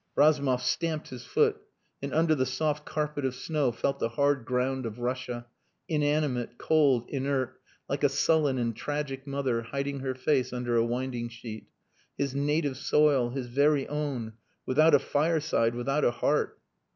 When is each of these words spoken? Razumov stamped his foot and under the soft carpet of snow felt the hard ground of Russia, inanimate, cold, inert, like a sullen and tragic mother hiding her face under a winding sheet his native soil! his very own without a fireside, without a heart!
Razumov 0.15 0.63
stamped 0.63 1.09
his 1.09 1.23
foot 1.25 1.57
and 2.01 2.11
under 2.11 2.33
the 2.33 2.43
soft 2.47 2.85
carpet 2.87 3.23
of 3.23 3.35
snow 3.35 3.71
felt 3.71 3.99
the 3.99 4.09
hard 4.09 4.45
ground 4.45 4.87
of 4.87 4.97
Russia, 4.97 5.45
inanimate, 5.87 6.57
cold, 6.57 7.07
inert, 7.07 7.61
like 7.87 8.03
a 8.03 8.09
sullen 8.09 8.57
and 8.57 8.75
tragic 8.75 9.27
mother 9.27 9.61
hiding 9.61 9.99
her 9.99 10.15
face 10.15 10.51
under 10.51 10.75
a 10.75 10.83
winding 10.83 11.29
sheet 11.29 11.67
his 12.17 12.33
native 12.33 12.77
soil! 12.77 13.29
his 13.29 13.45
very 13.45 13.87
own 13.89 14.33
without 14.65 14.95
a 14.95 14.97
fireside, 14.97 15.75
without 15.75 16.03
a 16.03 16.09
heart! 16.09 16.57